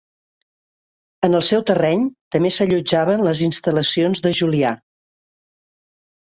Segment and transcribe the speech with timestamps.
[1.27, 2.07] En el seu terreny
[2.37, 4.73] també s'allotjaven les instal·lacions de Julià.